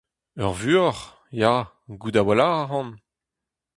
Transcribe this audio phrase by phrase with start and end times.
[0.43, 1.07] Ur vuoc'h…
[1.39, 1.53] ya,
[1.99, 2.89] gouzout a-walc'h a ran!